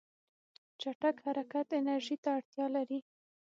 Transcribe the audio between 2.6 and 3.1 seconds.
لري.